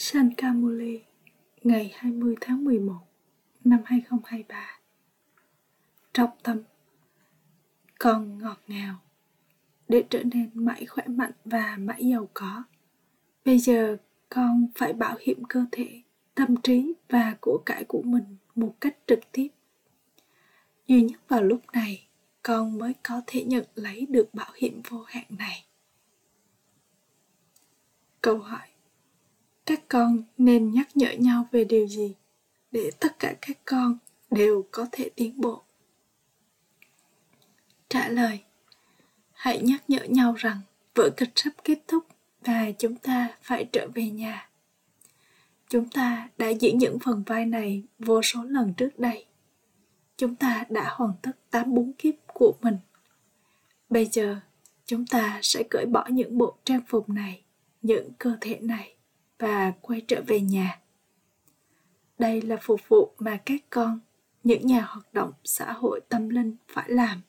[0.00, 1.02] Sankamuli
[1.62, 2.98] ngày 20 tháng 11
[3.64, 4.78] năm 2023
[6.12, 6.62] Trọng tâm
[7.98, 9.00] còn ngọt ngào
[9.88, 12.62] Để trở nên mãi khỏe mạnh và mãi giàu có.
[13.44, 13.96] Bây giờ
[14.28, 16.02] con phải bảo hiểm cơ thể,
[16.34, 19.48] tâm trí và của cải của mình một cách trực tiếp.
[20.86, 22.08] Duy nhất vào lúc này
[22.42, 25.64] con mới có thể nhận lấy được bảo hiểm vô hạn này.
[28.20, 28.67] Câu hỏi
[29.68, 32.14] các con nên nhắc nhở nhau về điều gì
[32.70, 33.98] để tất cả các con
[34.30, 35.62] đều có thể tiến bộ?
[37.88, 38.40] Trả lời,
[39.32, 40.60] hãy nhắc nhở nhau rằng
[40.94, 42.06] vở kịch sắp kết thúc
[42.44, 44.48] và chúng ta phải trở về nhà.
[45.68, 49.26] Chúng ta đã diễn những phần vai này vô số lần trước đây.
[50.16, 52.76] Chúng ta đã hoàn tất tám bốn kiếp của mình.
[53.90, 54.40] Bây giờ,
[54.86, 57.42] chúng ta sẽ cởi bỏ những bộ trang phục này,
[57.82, 58.97] những cơ thể này
[59.38, 60.80] và quay trở về nhà.
[62.18, 64.00] Đây là phục vụ mà các con,
[64.44, 67.20] những nhà hoạt động xã hội tâm linh phải làm.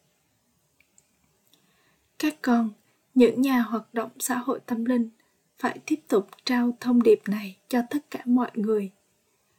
[2.19, 2.69] Các con,
[3.15, 5.09] những nhà hoạt động xã hội tâm linh
[5.57, 8.91] phải tiếp tục trao thông điệp này cho tất cả mọi người.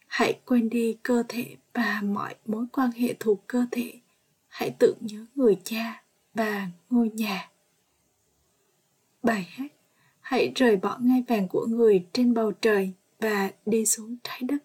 [0.06, 3.92] Hãy quên đi cơ thể và mọi mối quan hệ thuộc cơ thể.
[4.48, 6.02] Hãy tưởng nhớ người cha
[6.34, 7.50] và ngôi nhà.
[9.22, 9.72] Bài hát
[10.30, 14.64] hãy rời bỏ ngai vàng của người trên bầu trời và đi xuống trái đất.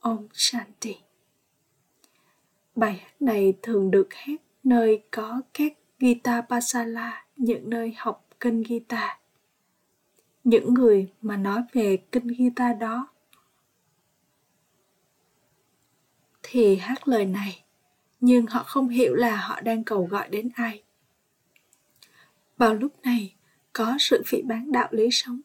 [0.00, 0.96] Om Shanti.
[2.76, 8.62] Bài hát này thường được hát nơi có các guitar pasala, những nơi học kinh
[8.62, 9.10] guitar.
[10.44, 13.08] Những người mà nói về kinh guitar đó
[16.42, 17.64] thì hát lời này,
[18.20, 20.82] nhưng họ không hiểu là họ đang cầu gọi đến ai.
[22.56, 23.34] Vào lúc này,
[23.74, 25.40] có sự phỉ bán đạo lý sống.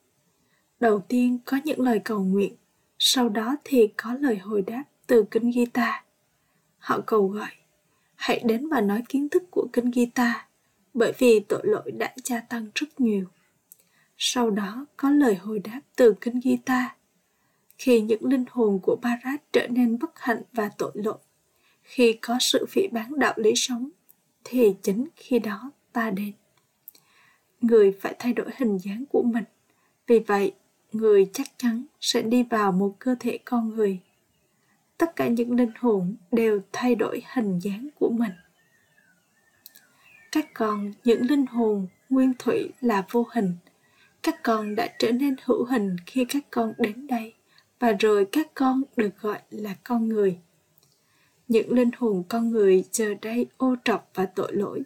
[0.80, 2.55] Đầu tiên có những lời cầu nguyện,
[2.99, 5.94] sau đó thì có lời hồi đáp từ kinh guitar.
[6.77, 7.52] Họ cầu gọi,
[8.16, 10.35] hãy đến và nói kiến thức của kinh guitar,
[10.94, 13.25] bởi vì tội lỗi đã gia tăng rất nhiều.
[14.17, 16.85] Sau đó có lời hồi đáp từ kinh guitar.
[17.78, 21.17] Khi những linh hồn của Barat trở nên bất hạnh và tội lỗi,
[21.84, 23.90] khi có sự phỉ bán đạo lý sống,
[24.44, 26.34] thì chính khi đó ta đến
[27.62, 29.44] người phải thay đổi hình dáng của mình.
[30.08, 30.53] Vì vậy,
[30.92, 34.00] người chắc chắn sẽ đi vào một cơ thể con người.
[34.97, 38.31] Tất cả những linh hồn đều thay đổi hình dáng của mình.
[40.31, 43.56] Các con, những linh hồn nguyên thủy là vô hình.
[44.24, 47.34] Các con đã trở nên hữu hình khi các con đến đây
[47.80, 50.40] và rồi các con được gọi là con người.
[51.47, 54.84] Những linh hồn con người giờ đây ô trọc và tội lỗi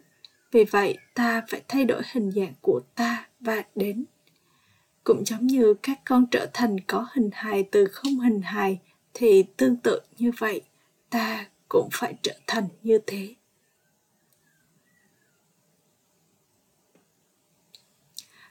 [0.54, 4.04] vì vậy ta phải thay đổi hình dạng của ta và đến
[5.04, 8.78] cũng giống như các con trở thành có hình hài từ không hình hài
[9.14, 10.62] thì tương tự như vậy
[11.10, 13.34] ta cũng phải trở thành như thế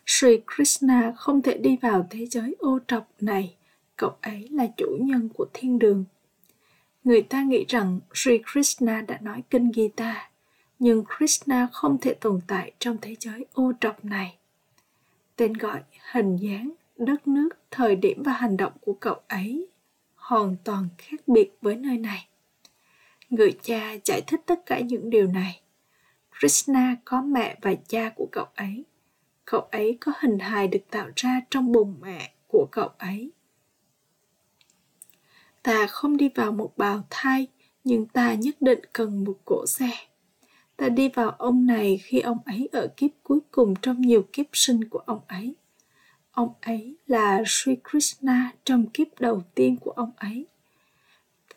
[0.06, 3.56] Sri Krishna không thể đi vào thế giới ô trọc này,
[3.96, 6.06] cậu ấy là chủ nhân của thiên đường.
[7.04, 10.30] Người ta nghĩ rằng Sri Krishna đã nói kinh Gita,
[10.84, 14.38] nhưng Krishna không thể tồn tại trong thế giới ô trọc này.
[15.36, 19.68] Tên gọi, hình dáng, đất nước, thời điểm và hành động của cậu ấy
[20.16, 22.28] hoàn toàn khác biệt với nơi này.
[23.30, 25.62] Người cha giải thích tất cả những điều này.
[26.40, 28.86] Krishna có mẹ và cha của cậu ấy.
[29.46, 33.32] Cậu ấy có hình hài được tạo ra trong bụng mẹ của cậu ấy.
[35.62, 37.48] Ta không đi vào một bào thai,
[37.84, 39.92] nhưng ta nhất định cần một cỗ xe
[40.78, 44.46] ta đi vào ông này khi ông ấy ở kiếp cuối cùng trong nhiều kiếp
[44.54, 45.56] sinh của ông ấy.
[46.32, 50.46] Ông ấy là Sri Krishna trong kiếp đầu tiên của ông ấy.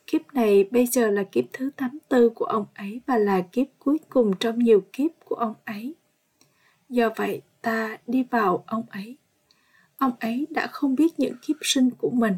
[0.07, 3.99] Kiếp này bây giờ là kiếp thứ 84 của ông ấy và là kiếp cuối
[4.09, 5.95] cùng trong nhiều kiếp của ông ấy.
[6.89, 9.17] Do vậy, ta đi vào ông ấy.
[9.97, 12.35] Ông ấy đã không biết những kiếp sinh của mình.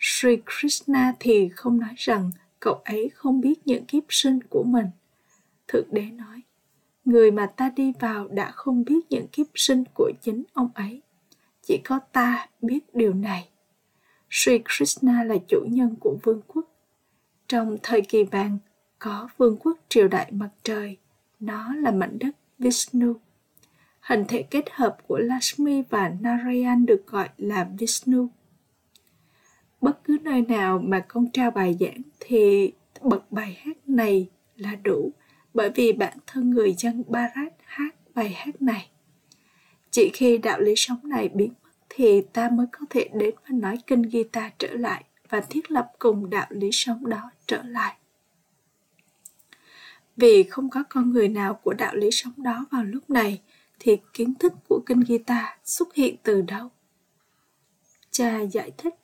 [0.00, 2.30] Sri Krishna thì không nói rằng
[2.60, 4.86] cậu ấy không biết những kiếp sinh của mình
[5.68, 6.42] Thượng đế nói,
[7.04, 11.02] người mà ta đi vào đã không biết những kiếp sinh của chính ông ấy.
[11.62, 13.48] Chỉ có ta biết điều này.
[14.30, 16.64] Sri Krishna là chủ nhân của vương quốc.
[17.48, 18.58] Trong thời kỳ vàng,
[18.98, 20.96] có vương quốc triều đại mặt trời.
[21.40, 23.14] Nó là mảnh đất Vishnu.
[24.00, 28.28] Hình thể kết hợp của Lakshmi và Narayan được gọi là Vishnu.
[29.80, 32.72] Bất cứ nơi nào mà con trao bài giảng thì
[33.02, 35.12] bật bài hát này là đủ
[35.54, 38.90] bởi vì bản thân người dân Barat hát bài hát này.
[39.90, 43.48] Chỉ khi đạo lý sống này biến mất thì ta mới có thể đến và
[43.52, 47.96] nói kinh guitar trở lại và thiết lập cùng đạo lý sống đó trở lại.
[50.16, 53.40] Vì không có con người nào của đạo lý sống đó vào lúc này,
[53.78, 56.68] thì kiến thức của kinh guitar xuất hiện từ đâu?
[58.10, 58.94] Cha giải thích,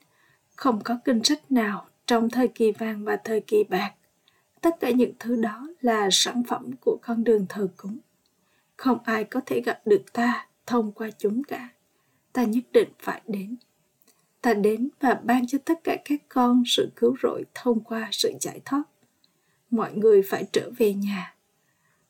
[0.56, 3.92] không có kinh sách nào trong thời kỳ vàng và thời kỳ bạc.
[4.60, 7.98] Tất cả những thứ đó là sản phẩm của con đường thờ cúng.
[8.76, 11.68] Không ai có thể gặp được ta thông qua chúng cả.
[12.32, 13.56] Ta nhất định phải đến.
[14.40, 18.32] Ta đến và ban cho tất cả các con sự cứu rỗi thông qua sự
[18.40, 18.82] giải thoát.
[19.70, 21.34] Mọi người phải trở về nhà.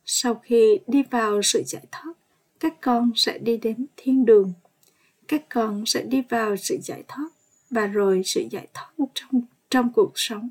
[0.05, 2.13] Sau khi đi vào sự giải thoát,
[2.61, 4.53] các con sẽ đi đến thiên đường.
[5.29, 7.29] Các con sẽ đi vào sự giải thoát
[7.71, 10.51] và rồi sự giải thoát trong trong cuộc sống.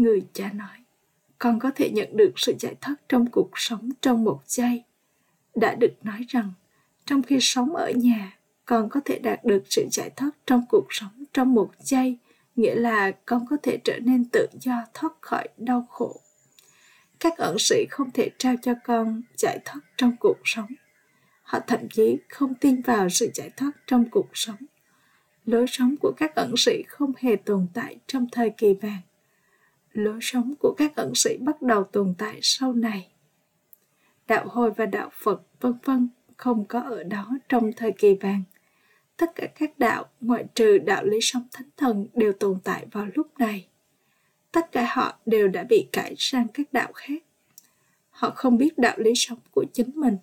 [0.00, 0.84] Người cha nói,
[1.38, 4.84] con có thể nhận được sự giải thoát trong cuộc sống trong một giây.
[5.54, 6.52] Đã được nói rằng,
[7.06, 10.86] trong khi sống ở nhà, con có thể đạt được sự giải thoát trong cuộc
[10.90, 12.18] sống trong một giây,
[12.56, 16.20] nghĩa là con có thể trở nên tự do thoát khỏi đau khổ.
[17.20, 20.68] Các ẩn sĩ không thể trao cho con giải thoát trong cuộc sống.
[21.42, 24.66] Họ thậm chí không tin vào sự giải thoát trong cuộc sống.
[25.44, 29.00] Lối sống của các ẩn sĩ không hề tồn tại trong thời kỳ vàng
[29.92, 33.08] lối sống của các ẩn sĩ bắt đầu tồn tại sau này.
[34.28, 38.42] Đạo Hồi và Đạo Phật vân vân không có ở đó trong thời kỳ vàng.
[39.16, 43.06] Tất cả các đạo, ngoại trừ đạo lý sống thánh thần đều tồn tại vào
[43.14, 43.66] lúc này.
[44.52, 47.22] Tất cả họ đều đã bị cải sang các đạo khác.
[48.10, 50.16] Họ không biết đạo lý sống của chính mình.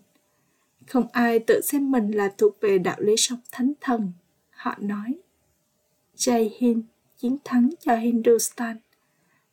[0.88, 4.12] Không ai tự xem mình là thuộc về đạo lý sống thánh thần.
[4.50, 5.20] Họ nói,
[6.16, 6.86] Jai Hind,
[7.18, 8.78] chiến thắng cho Hindustan.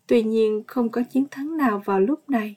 [0.06, 2.56] Tuy nhiên không có chiến thắng nào vào lúc này.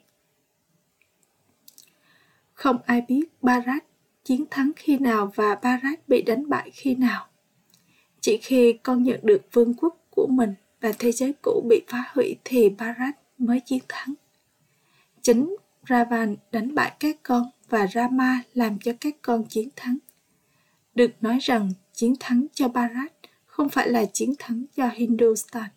[2.52, 3.84] Không ai biết Barat
[4.24, 7.26] chiến thắng khi nào và Barat bị đánh bại khi nào.
[8.20, 12.04] Chỉ khi con nhận được vương quốc của mình và thế giới cũ bị phá
[12.14, 14.14] hủy thì Barat mới chiến thắng.
[15.22, 15.56] Chính
[15.88, 19.98] Ravan đánh bại các con và Rama làm cho các con chiến thắng.
[20.94, 23.12] Được nói rằng chiến thắng cho Barat
[23.46, 25.70] không phải là chiến thắng cho Hindustan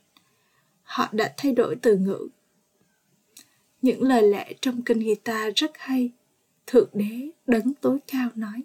[0.92, 2.28] họ đã thay đổi từ ngữ.
[3.82, 6.12] Những lời lẽ trong kinh Gita rất hay.
[6.68, 8.64] Thượng đế đấng tối cao nói,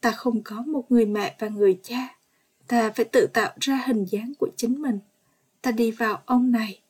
[0.00, 2.16] ta không có một người mẹ và người cha,
[2.66, 4.98] ta phải tự tạo ra hình dáng của chính mình.
[5.62, 6.80] Ta đi vào ông này.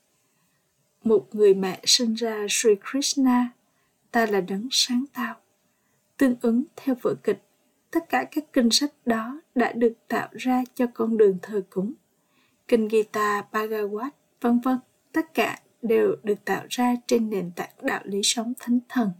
[1.05, 3.49] Một người mẹ sinh ra Sri Krishna,
[4.11, 5.37] ta là đấng sáng tạo.
[6.17, 7.43] Tương ứng theo vở kịch,
[7.91, 11.93] tất cả các kinh sách đó đã được tạo ra cho con đường thờ cúng.
[12.69, 14.11] Kinh Gita Bhagavad
[14.45, 14.79] vân vân,
[15.13, 19.11] tất cả đều được tạo ra trên nền tảng đạo lý sống thánh thần.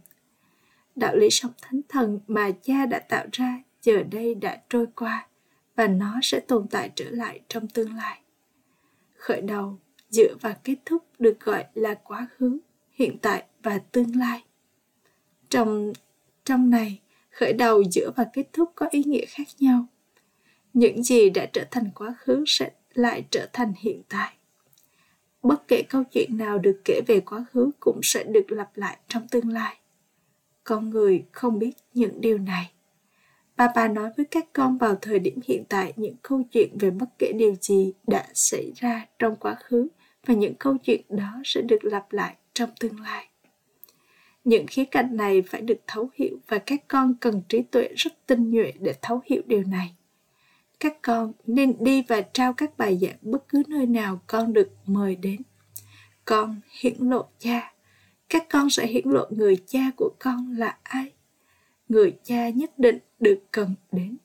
[0.95, 5.27] Đạo lý sống thánh thần mà cha đã tạo ra giờ đây đã trôi qua
[5.75, 8.19] và nó sẽ tồn tại trở lại trong tương lai.
[9.13, 9.79] Khởi đầu
[10.09, 12.59] giữa và kết thúc được gọi là quá khứ,
[12.91, 14.43] hiện tại và tương lai.
[15.49, 15.93] Trong
[16.43, 19.85] trong này, khởi đầu giữa và kết thúc có ý nghĩa khác nhau.
[20.73, 24.33] Những gì đã trở thành quá khứ sẽ lại trở thành hiện tại
[25.45, 28.97] bất kể câu chuyện nào được kể về quá khứ cũng sẽ được lặp lại
[29.07, 29.77] trong tương lai.
[30.63, 32.71] Con người không biết những điều này.
[33.57, 36.91] Bà bà nói với các con vào thời điểm hiện tại những câu chuyện về
[36.91, 39.87] bất kể điều gì đã xảy ra trong quá khứ
[40.25, 43.27] và những câu chuyện đó sẽ được lặp lại trong tương lai.
[44.43, 48.27] Những khía cạnh này phải được thấu hiểu và các con cần trí tuệ rất
[48.27, 49.95] tinh nhuệ để thấu hiểu điều này
[50.79, 54.69] các con nên đi và trao các bài giảng bất cứ nơi nào con được
[54.85, 55.41] mời đến.
[56.25, 57.73] Con hiển lộ cha.
[58.29, 61.11] Các con sẽ hiển lộ người cha của con là ai.
[61.89, 64.17] Người cha nhất định được cần đến.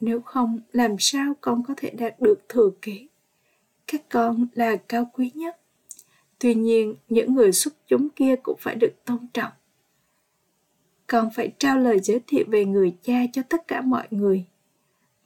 [0.00, 3.06] Nếu không, làm sao con có thể đạt được thừa kế?
[3.86, 5.60] Các con là cao quý nhất.
[6.38, 9.52] Tuy nhiên, những người xuất chúng kia cũng phải được tôn trọng.
[11.06, 14.44] Con phải trao lời giới thiệu về người cha cho tất cả mọi người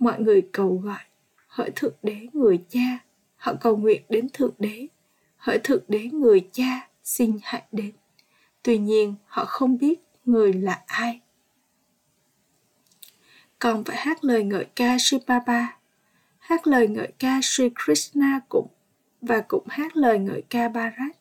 [0.05, 1.01] mọi người cầu gọi.
[1.47, 2.99] Hỡi thượng đế người cha.
[3.37, 4.87] Họ cầu nguyện đến thượng đế.
[5.37, 7.93] Hỡi thượng đế người cha xin hãy đến.
[8.63, 11.21] Tuy nhiên họ không biết người là ai.
[13.59, 15.79] Còn phải hát lời ngợi ca Sri Baba,
[16.39, 18.69] hát lời ngợi ca Sri Krishna cũng
[19.21, 21.17] và cũng hát lời ngợi ca Bharat.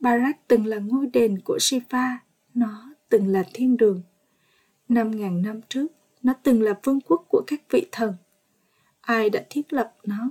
[0.00, 2.18] Bharat từng là ngôi đền của Shiva,
[2.54, 4.02] nó từng là thiên đường.
[4.88, 5.86] Năm ngàn năm trước,
[6.22, 8.14] nó từng là vương quốc của các vị thần
[9.00, 10.30] ai đã thiết lập nó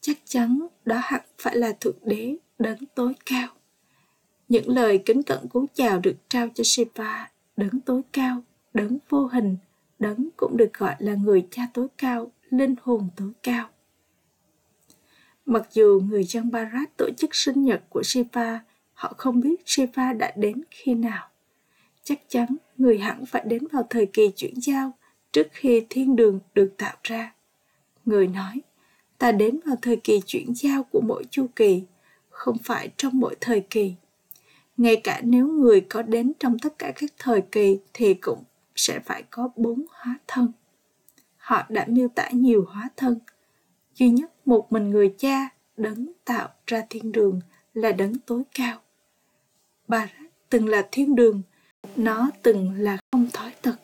[0.00, 3.48] chắc chắn đó hẳn phải là thượng đế đấng tối cao
[4.48, 8.42] những lời kính cận cú chào được trao cho Shiva đấng tối cao
[8.74, 9.56] đấng vô hình
[10.00, 13.68] đấng cũng được gọi là người cha tối cao, linh hồn tối cao.
[15.46, 18.60] Mặc dù người dân Barat tổ chức sinh nhật của Shiva,
[18.92, 21.28] họ không biết Shiva đã đến khi nào.
[22.04, 24.92] Chắc chắn người hẳn phải đến vào thời kỳ chuyển giao
[25.32, 27.34] trước khi thiên đường được tạo ra.
[28.04, 28.60] Người nói,
[29.18, 31.82] ta đến vào thời kỳ chuyển giao của mỗi chu kỳ,
[32.28, 33.94] không phải trong mỗi thời kỳ.
[34.76, 38.44] Ngay cả nếu người có đến trong tất cả các thời kỳ thì cũng
[38.76, 40.52] sẽ phải có bốn hóa thân.
[41.36, 43.18] Họ đã miêu tả nhiều hóa thân.
[43.94, 47.40] Duy nhất một mình người cha đấng tạo ra thiên đường
[47.74, 48.80] là đấng tối cao.
[49.88, 50.08] Bà
[50.50, 51.42] từng là thiên đường,
[51.96, 53.76] nó từng là không thói tật.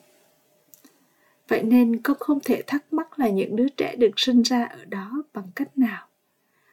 [1.49, 4.85] Vậy nên con không thể thắc mắc là những đứa trẻ được sinh ra ở
[4.85, 6.09] đó bằng cách nào.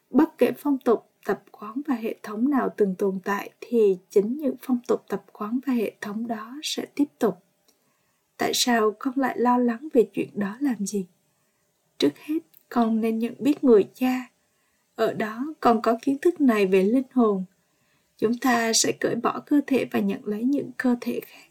[0.10, 4.38] Bất kể phong tục, tập quán và hệ thống nào từng tồn tại thì chính
[4.38, 7.38] những phong tục tập quán và hệ thống đó sẽ tiếp tục.
[8.38, 11.06] Tại sao con lại lo lắng về chuyện đó làm gì?
[11.98, 12.40] Trước hết,
[12.70, 14.30] con nên nhận biết người cha.
[14.96, 17.46] Ở đó con có kiến thức này về linh hồn.
[18.18, 21.48] Chúng ta sẽ cởi bỏ cơ thể và nhận lấy những cơ thể khác.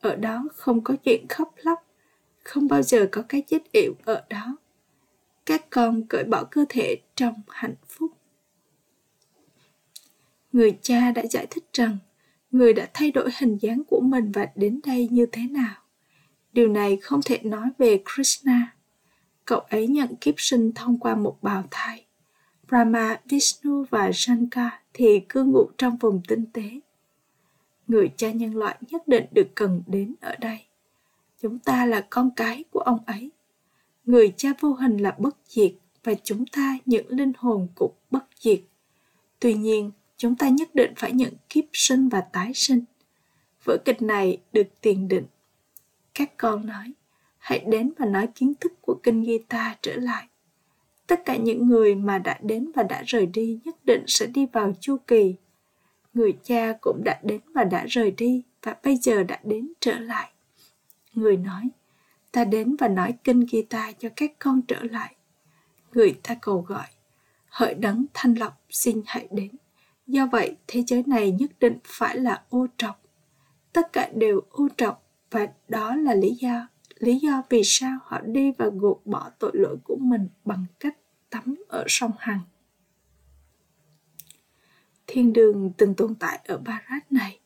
[0.00, 1.86] Ở đó không có chuyện khóc lóc,
[2.44, 4.56] không bao giờ có cái chết yểu ở đó.
[5.46, 8.12] Các con cởi bỏ cơ thể trong hạnh phúc.
[10.52, 11.98] Người cha đã giải thích rằng,
[12.50, 15.74] người đã thay đổi hình dáng của mình và đến đây như thế nào.
[16.52, 18.76] Điều này không thể nói về krishna.
[19.44, 22.04] Cậu ấy nhận kiếp sinh thông qua một bào thai.
[22.68, 26.80] Brahma, vishnu và shankar thì cư ngụ trong vùng tinh tế.
[27.88, 30.58] Người cha nhân loại nhất định được cần đến ở đây
[31.42, 33.30] chúng ta là con cái của ông ấy.
[34.04, 35.72] Người cha vô hình là bất diệt
[36.04, 38.60] và chúng ta những linh hồn cũng bất diệt.
[39.40, 42.84] Tuy nhiên, chúng ta nhất định phải nhận kiếp sinh và tái sinh.
[43.64, 45.26] Vở kịch này được tiền định.
[46.14, 46.92] Các con nói,
[47.38, 50.28] hãy đến và nói kiến thức của kinh Gita trở lại.
[51.06, 54.46] Tất cả những người mà đã đến và đã rời đi nhất định sẽ đi
[54.52, 55.34] vào chu kỳ.
[56.14, 59.98] Người cha cũng đã đến và đã rời đi và bây giờ đã đến trở
[59.98, 60.31] lại
[61.14, 61.68] người nói,
[62.32, 65.16] ta đến và nói kinh Gita cho các con trở lại
[65.92, 66.86] người ta cầu gọi,
[67.48, 69.50] hỡi đấng thanh lọc, xin hãy đến
[70.06, 73.02] do vậy, thế giới này nhất định phải là ô trọc
[73.72, 78.20] tất cả đều ô trọc và đó là lý do lý do vì sao họ
[78.20, 80.96] đi và gột bỏ tội lỗi của mình bằng cách
[81.30, 82.40] tắm ở sông Hằng.
[85.06, 87.40] Thiên đường từng tồn tại ở Barat này.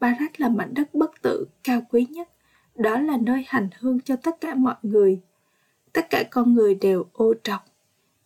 [0.00, 2.28] Barat là mảnh đất bất tử cao quý nhất
[2.78, 5.20] đó là nơi hành hương cho tất cả mọi người.
[5.92, 7.64] Tất cả con người đều ô trọc.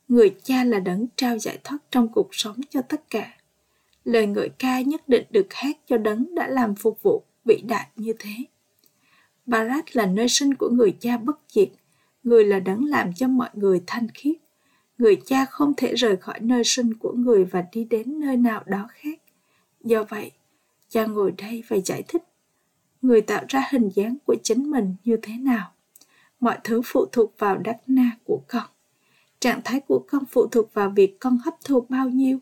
[0.09, 3.37] Người cha là đấng trao giải thoát trong cuộc sống cho tất cả.
[4.05, 7.87] Lời ngợi ca nhất định được hát cho đấng đã làm phục vụ vĩ đại
[7.97, 8.31] như thế.
[9.47, 11.69] Barat là nơi sinh của người cha bất diệt.
[12.23, 14.37] Người là đấng làm cho mọi người thanh khiết.
[14.99, 18.63] Người cha không thể rời khỏi nơi sinh của người và đi đến nơi nào
[18.67, 19.21] đó khác.
[19.81, 20.31] Do vậy,
[20.89, 22.23] cha ngồi đây và giải thích
[23.03, 25.73] người tạo ra hình dáng của chính mình như thế nào.
[26.41, 28.65] Mọi thứ phụ thuộc vào đắc na của con.
[29.41, 32.39] Trạng thái của con phụ thuộc vào việc con hấp thu bao nhiêu.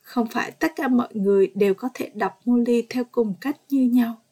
[0.00, 3.56] Không phải tất cả mọi người đều có thể đọc mô ly theo cùng cách
[3.68, 4.22] như nhau.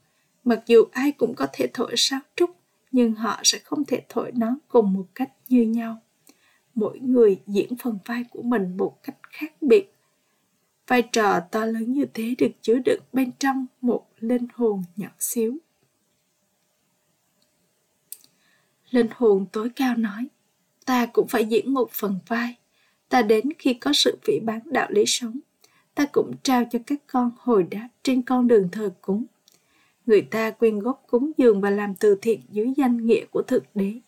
[0.44, 2.50] Mặc dù ai cũng có thể thổi sáo trúc,
[2.92, 5.96] nhưng họ sẽ không thể thổi nó cùng một cách như nhau.
[6.74, 9.91] Mỗi người diễn phần vai của mình một cách khác biệt
[10.86, 15.08] vai trò to lớn như thế được chứa đựng bên trong một linh hồn nhỏ
[15.18, 15.58] xíu.
[18.90, 20.28] Linh hồn tối cao nói,
[20.84, 22.56] ta cũng phải diễn một phần vai.
[23.08, 25.40] Ta đến khi có sự phỉ bán đạo lý sống,
[25.94, 29.24] ta cũng trao cho các con hồi đáp trên con đường thờ cúng.
[30.06, 33.64] Người ta quyên góp cúng dường và làm từ thiện dưới danh nghĩa của thượng
[33.74, 34.00] đế.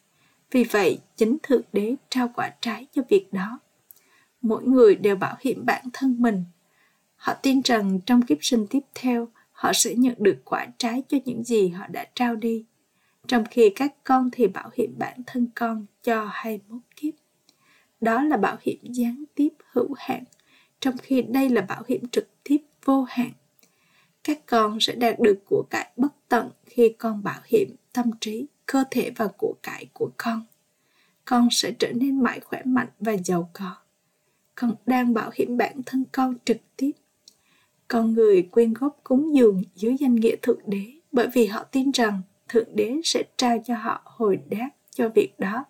[0.51, 3.59] Vì vậy, chính thượng đế trao quả trái cho việc đó.
[4.43, 6.45] Mỗi người đều bảo hiểm bản thân mình
[7.25, 11.19] họ tin rằng trong kiếp sinh tiếp theo họ sẽ nhận được quả trái cho
[11.25, 12.65] những gì họ đã trao đi
[13.29, 17.15] trong khi các con thì bảo hiểm bản thân con cho 21 kiếp.
[18.01, 20.25] Đó là bảo hiểm gián tiếp hữu hạn,
[20.81, 23.31] trong khi đây là bảo hiểm trực tiếp vô hạn.
[24.25, 28.47] Các con sẽ đạt được của cải bất tận khi con bảo hiểm tâm trí,
[28.67, 30.45] cơ thể và của cải của con.
[31.25, 33.77] Con sẽ trở nên mãi khỏe mạnh và giàu có.
[34.55, 36.91] Con đang bảo hiểm bản thân con trực tiếp
[37.95, 41.91] con người quyên góp cúng dường dưới danh nghĩa thượng đế bởi vì họ tin
[41.91, 45.65] rằng thượng đế sẽ trao cho họ hồi đáp cho việc đó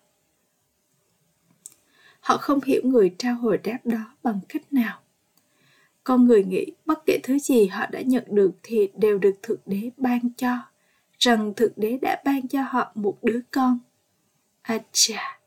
[2.19, 4.99] họ không hiểu người trao hồi đáp đó bằng cách nào
[6.03, 9.61] con người nghĩ bất kể thứ gì họ đã nhận được thì đều được thượng
[9.65, 10.57] đế ban cho
[11.19, 13.79] rằng Thượng Đế đã ban cho họ một đứa con.
[14.61, 15.39] a chà,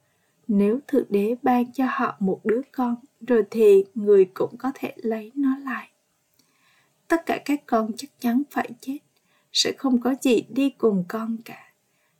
[0.49, 4.93] nếu Thượng Đế ban cho họ một đứa con, rồi thì người cũng có thể
[4.97, 5.89] lấy nó lại.
[7.09, 8.99] Tất cả các con chắc chắn phải chết,
[9.53, 11.73] sẽ không có gì đi cùng con cả.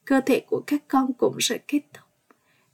[0.05, 2.05] Cơ thể của các con cũng sẽ kết thúc.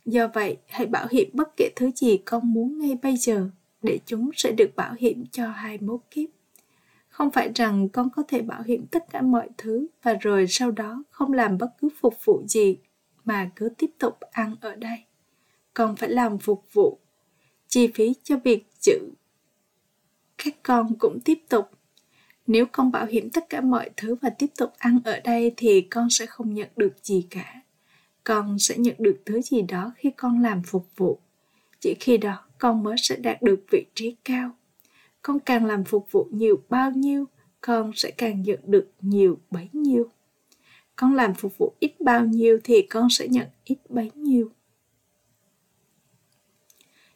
[0.04, 3.50] Do vậy, hãy bảo hiểm bất kể thứ gì con muốn ngay bây giờ,
[3.82, 6.28] để chúng sẽ được bảo hiểm cho hai mốt kiếp.
[7.08, 10.70] Không phải rằng con có thể bảo hiểm tất cả mọi thứ và rồi sau
[10.70, 12.78] đó không làm bất cứ phục vụ gì
[13.24, 14.98] mà cứ tiếp tục ăn ở đây.
[15.74, 16.98] Con phải làm phục vụ.
[17.68, 18.98] Chi phí cho việc chữ
[20.38, 21.70] các con cũng tiếp tục.
[22.46, 25.80] Nếu con bảo hiểm tất cả mọi thứ và tiếp tục ăn ở đây thì
[25.80, 27.62] con sẽ không nhận được gì cả.
[28.24, 31.18] Con sẽ nhận được thứ gì đó khi con làm phục vụ.
[31.80, 34.50] Chỉ khi đó con mới sẽ đạt được vị trí cao
[35.22, 37.24] con càng làm phục vụ nhiều bao nhiêu,
[37.60, 40.10] con sẽ càng nhận được nhiều bấy nhiêu
[40.96, 44.50] con làm phục vụ ít bao nhiêu thì con sẽ nhận ít bấy nhiêu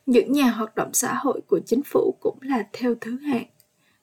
[0.06, 3.47] những nhà hoạt động xã hội của chính phủ cũng là theo thứ hạng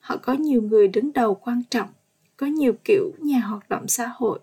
[0.05, 1.89] họ có nhiều người đứng đầu quan trọng,
[2.37, 4.39] có nhiều kiểu nhà hoạt động xã hội.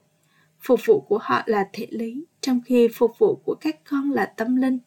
[0.61, 4.27] Phục vụ của họ là thể lý, trong khi phục vụ của các con là
[4.27, 4.79] tâm linh.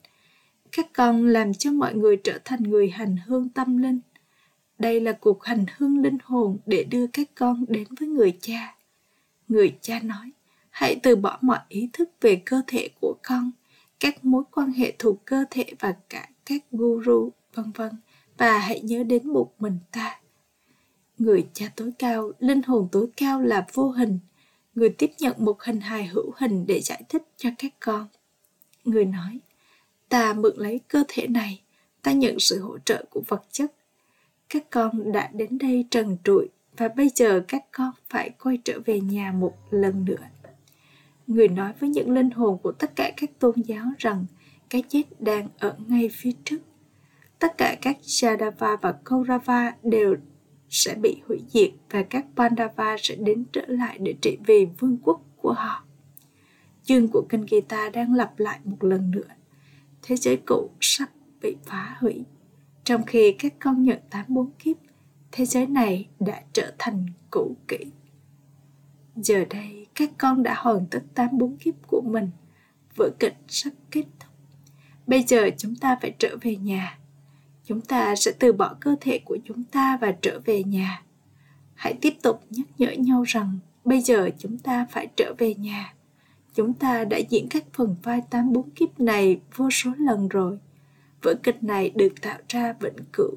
[0.72, 4.00] Các con làm cho mọi người trở thành người hành hương tâm linh.
[4.80, 8.76] Đây là cuộc hành hương linh hồn để đưa các con đến với người cha.
[9.48, 10.32] Người cha nói,
[10.70, 13.52] hãy từ bỏ mọi ý thức về cơ thể của con,
[14.00, 17.92] các mối quan hệ thuộc cơ thể và cả các guru, vân vân,
[18.38, 20.20] và hãy nhớ đến một mình ta
[21.18, 24.20] người cha tối cao, linh hồn tối cao là vô hình.
[24.76, 28.08] Người tiếp nhận một hình hài hữu hình để giải thích cho các con.
[28.86, 29.40] Người nói,
[30.10, 31.62] ta mượn lấy cơ thể này,
[32.02, 33.74] ta nhận sự hỗ trợ của vật chất.
[34.50, 38.80] Các con đã đến đây trần trụi và bây giờ các con phải quay trở
[38.86, 40.24] về nhà một lần nữa.
[41.28, 44.26] Người nói với những linh hồn của tất cả các tôn giáo rằng
[44.70, 46.60] cái chết đang ở ngay phía trước.
[47.40, 50.16] Tất cả các Shadava và Kaurava đều
[50.70, 54.98] sẽ bị hủy diệt và các Pandava sẽ đến trở lại để trị vì vương
[55.04, 55.84] quốc của họ.
[56.84, 59.28] Chương của kinh Gita đang lặp lại một lần nữa.
[60.02, 61.10] Thế giới cũ sắp
[61.42, 62.26] bị phá hủy
[62.86, 64.78] trong khi các con nhận tám bốn kiếp,
[65.32, 67.78] thế giới này đã trở thành cũ kỹ.
[69.16, 72.30] Giờ đây, các con đã hoàn tất tám bốn kiếp của mình,
[72.96, 74.32] vở kịch sắp kết thúc.
[75.08, 77.00] Bây giờ chúng ta phải trở về nhà.
[77.66, 81.04] Chúng ta sẽ từ bỏ cơ thể của chúng ta và trở về nhà.
[81.74, 85.94] Hãy tiếp tục nhắc nhở nhau rằng, bây giờ chúng ta phải trở về nhà.
[86.54, 90.60] Chúng ta đã diễn các phần vai tám bốn kiếp này vô số lần rồi
[91.26, 93.32] vở kịch này được tạo ra vĩnh cửu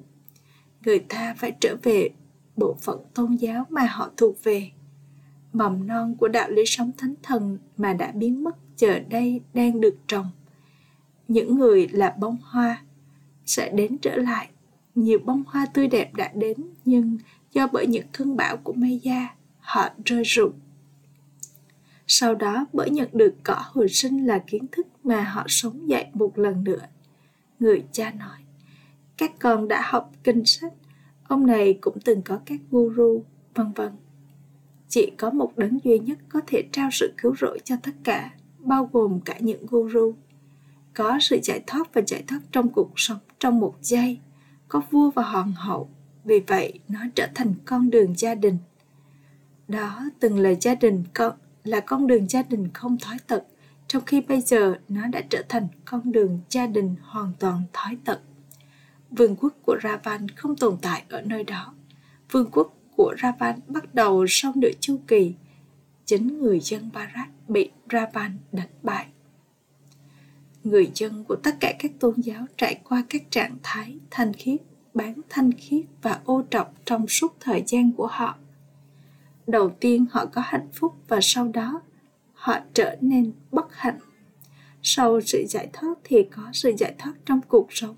[0.84, 2.10] người ta phải trở về
[2.56, 4.70] bộ phận tôn giáo mà họ thuộc về
[5.52, 9.80] mầm non của đạo lý sống thánh thần mà đã biến mất giờ đây đang
[9.80, 10.26] được trồng
[11.28, 12.82] những người là bông hoa
[13.48, 14.48] sẽ đến trở lại.
[14.94, 17.18] Nhiều bông hoa tươi đẹp đã đến, nhưng
[17.52, 19.28] do bởi những cơn bão của mây da
[19.60, 20.52] họ rơi rụng.
[22.06, 26.06] Sau đó, bởi nhận được cỏ hồi sinh là kiến thức mà họ sống dậy
[26.14, 26.80] một lần nữa.
[27.60, 28.38] Người cha nói,
[29.16, 30.72] các con đã học kinh sách,
[31.28, 33.92] ông này cũng từng có các guru, vân vân.
[34.88, 38.30] Chỉ có một đấng duy nhất có thể trao sự cứu rỗi cho tất cả,
[38.58, 40.14] bao gồm cả những guru.
[40.94, 44.18] Có sự giải thoát và giải thoát trong cuộc sống trong một giây,
[44.68, 45.88] có vua và hoàng hậu
[46.24, 48.58] vì vậy, nó trở thành con đường gia đình
[49.68, 51.32] đó, từng là gia đình con
[51.64, 53.44] là con đường gia đình không thói tật
[53.88, 57.96] trong khi bây giờ nó đã trở thành con đường gia đình hoàn toàn thói
[58.04, 58.18] tận.
[59.10, 61.74] Vương quốc của Ravan không tồn tại ở nơi đó.
[62.30, 65.34] Vương quốc của Ravan bắt đầu sau nửa chu kỳ.
[66.04, 69.06] Chính người dân Barat bị Ravan đánh bại.
[70.64, 74.60] Người dân của tất cả các tôn giáo trải qua các trạng thái thanh khiết,
[74.94, 78.36] bán thanh khiết và ô trọc trong suốt thời gian của họ.
[79.46, 81.82] Đầu tiên họ có hạnh phúc và sau đó
[82.34, 83.98] họ trở nên bất hạnh.
[84.82, 87.96] Sau sự giải thoát thì có sự giải thoát trong cuộc sống.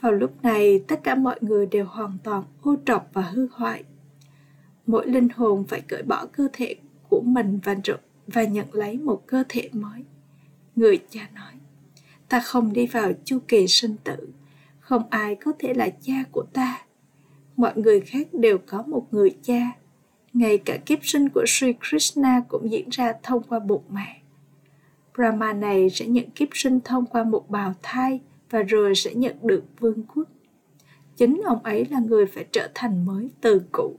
[0.00, 3.84] Vào lúc này tất cả mọi người đều hoàn toàn ô trọc và hư hoại.
[4.86, 6.74] Mỗi linh hồn phải cởi bỏ cơ thể
[7.08, 7.74] của mình và
[8.26, 10.04] và nhận lấy một cơ thể mới
[10.78, 11.52] người cha nói,
[12.28, 14.28] ta không đi vào chu kỳ sinh tử,
[14.80, 16.84] không ai có thể là cha của ta
[17.58, 19.72] mọi người khác đều có một người cha
[20.32, 24.20] ngay cả kiếp sinh của Sri Krishna cũng diễn ra thông qua bụng mẹ.
[25.14, 29.36] Brahma này sẽ nhận kiếp sinh thông qua một bào thai và rồi sẽ nhận
[29.42, 30.28] được vương quốc.
[31.16, 33.96] Chính ông ấy là người phải trở thành mới từ cũ.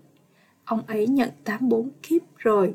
[0.66, 2.74] Ông ấy nhận 84 kiếp rồi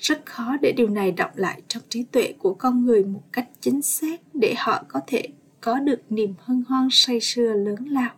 [0.00, 3.48] rất khó để điều này động lại trong trí tuệ của con người một cách
[3.60, 5.22] chính xác để họ có thể
[5.60, 8.10] có được niềm hân hoan say sưa lớn lao.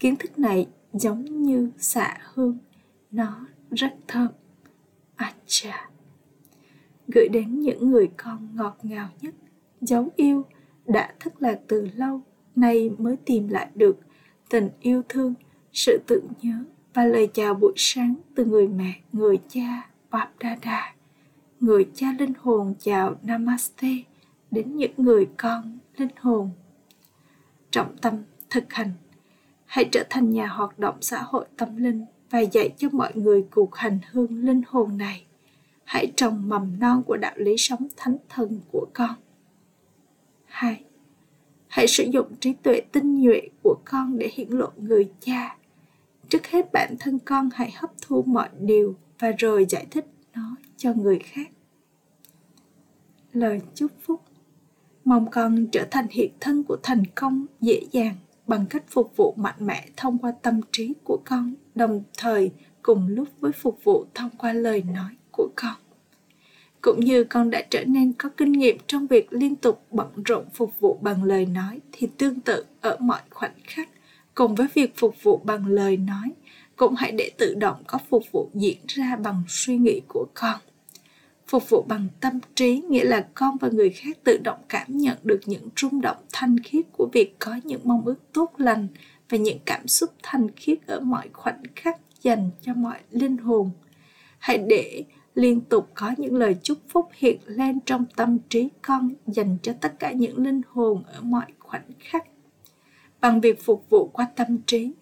[0.00, 2.58] Kiến thức này giống như xạ hương,
[3.10, 4.28] nó rất thơm.
[5.16, 5.90] Acha.
[7.08, 9.34] Gửi đến những người con ngọt ngào nhất,
[9.80, 10.44] dấu yêu,
[10.86, 12.20] đã thất lạc từ lâu,
[12.56, 13.96] nay mới tìm lại được
[14.50, 15.34] tình yêu thương,
[15.72, 16.64] sự tưởng nhớ
[16.94, 20.95] và lời chào buổi sáng từ người mẹ, người cha, Babdada
[21.60, 23.88] người cha linh hồn chào Namaste
[24.50, 26.50] đến những người con linh hồn.
[27.70, 28.14] Trọng tâm
[28.50, 28.90] thực hành
[29.66, 33.44] Hãy trở thành nhà hoạt động xã hội tâm linh và dạy cho mọi người
[33.50, 35.24] cuộc hành hương linh hồn này.
[35.84, 39.14] Hãy trồng mầm non của đạo lý sống thánh thần của con.
[40.44, 40.82] hai,
[41.68, 45.56] Hãy sử dụng trí tuệ tinh nhuệ của con để hiển lộ người cha.
[46.28, 50.06] Trước hết bản thân con hãy hấp thu mọi điều và rồi giải thích
[50.36, 51.50] nó cho người khác.
[53.32, 54.20] Lời chúc phúc.
[55.04, 58.14] Mong con trở thành hiện thân của thành công dễ dàng
[58.46, 62.50] bằng cách phục vụ mạnh mẽ thông qua tâm trí của con, đồng thời
[62.82, 65.74] cùng lúc với phục vụ thông qua lời nói của con.
[66.80, 70.44] Cũng như con đã trở nên có kinh nghiệm trong việc liên tục bận rộn
[70.54, 73.88] phục vụ bằng lời nói thì tương tự ở mọi khoảnh khắc
[74.34, 76.30] cùng với việc phục vụ bằng lời nói
[76.76, 80.60] cũng hãy để tự động có phục vụ diễn ra bằng suy nghĩ của con.
[81.46, 85.18] Phục vụ bằng tâm trí, nghĩa là con và người khác tự động cảm nhận
[85.22, 88.88] được những rung động thanh khiết của việc có những mong ước tốt lành
[89.28, 93.70] và những cảm xúc thanh khiết ở mọi khoảnh khắc dành cho mọi linh hồn.
[94.38, 99.14] Hãy để liên tục có những lời chúc phúc hiện lên trong tâm trí con
[99.26, 102.24] dành cho tất cả những linh hồn ở mọi khoảnh khắc.
[103.20, 104.92] Bằng việc phục vụ qua tâm trí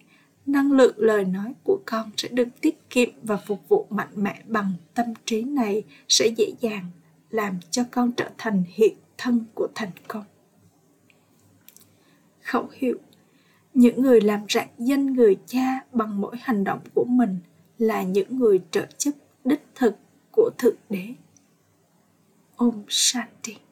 [0.45, 4.41] năng lượng lời nói của con sẽ được tiết kiệm và phục vụ mạnh mẽ
[4.47, 6.89] bằng tâm trí này sẽ dễ dàng
[7.29, 10.23] làm cho con trở thành hiện thân của thành công.
[12.41, 12.97] Khẩu hiệu,
[13.73, 17.37] những người làm rạng danh người cha bằng mỗi hành động của mình
[17.77, 19.95] là những người trợ chức đích thực
[20.31, 21.13] của thượng đế.
[22.55, 23.64] Om shanti.